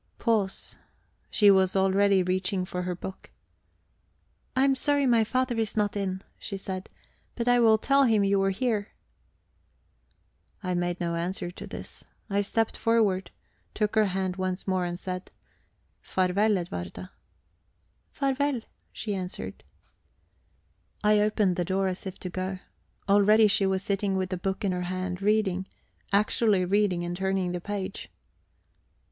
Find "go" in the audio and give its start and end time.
22.31-22.57